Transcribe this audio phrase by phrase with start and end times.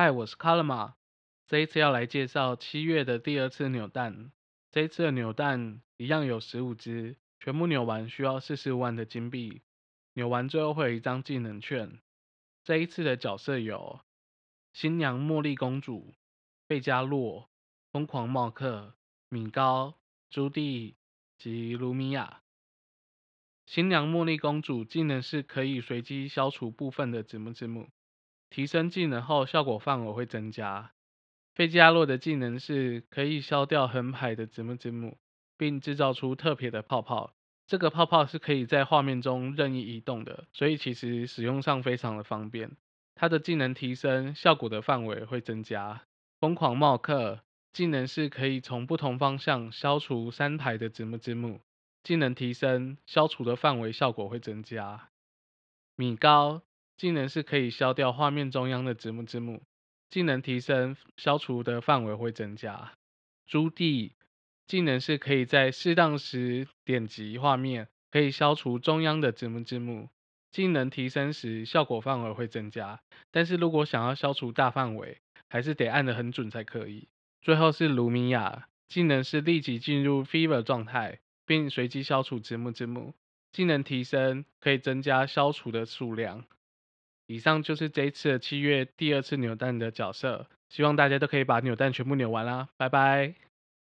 [0.00, 0.94] 嗨，我是卡拉玛。
[1.48, 4.30] 这一次要来介绍七月的第二次扭蛋。
[4.70, 9.62] 这一次的扭蛋一样有十五只，全部扭完需要四十五万的金币。
[10.12, 11.98] 扭完最后会有一张技能券。
[12.62, 13.98] 这一次的角色有
[14.72, 16.14] 新娘茉莉公主、
[16.68, 17.50] 贝加洛、
[17.90, 18.94] 疯狂茂克、
[19.28, 19.98] 米高、
[20.30, 20.94] 朱棣
[21.38, 22.42] 及卢米亚。
[23.66, 27.88] 新娘茉莉公主技能是可以随机消除部分的子母字母。
[28.50, 30.92] 提升技能后，效果范围会增加。
[31.54, 35.18] 费加洛的技能是可以消掉横排的子母字母，
[35.56, 37.34] 并制造出特别的泡泡。
[37.66, 42.70] 这个泡泡是可以在画面中任意移动的，所以其实使用上非常的方便。
[43.14, 46.02] 它的技能提升，效果的范围会增加。
[46.40, 47.40] 疯狂茂克
[47.72, 51.60] 技能是可以从不同方向消除三排的子母字母，
[52.04, 55.10] 技能提升，消除的范围效果会增加。
[55.96, 56.62] 米高。
[56.98, 59.62] 技能是可以消掉画面中央的子母字母，
[60.10, 62.92] 技能提升，消除的范围会增加。
[63.46, 64.10] 朱棣
[64.66, 70.08] 技能是可以在适当时点击画面，可以消除中央的子母字母，
[70.50, 73.00] 技能提升时效果范围会增加。
[73.30, 77.06] 但是如果想要消除大范围，还是得按得很准才可以。
[77.40, 83.14] 最后是卢米亚技能是立即进入 Fever 状态，并随机消除子母字母，
[83.52, 86.44] 技能提升可以增加消除的数量。
[87.28, 93.47] 以上就是这一次的七月第二次扭蛋的角色，希望大家都可以把扭蛋全部扭完啦，拜拜。